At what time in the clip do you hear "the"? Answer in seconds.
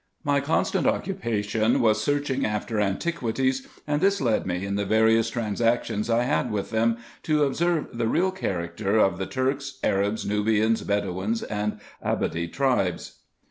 4.73-4.83, 7.95-8.07, 9.19-9.27